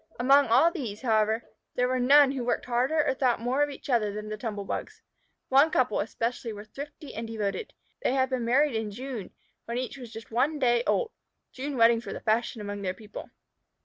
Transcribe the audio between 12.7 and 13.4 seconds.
their people.